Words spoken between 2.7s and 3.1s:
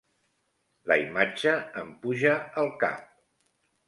cap.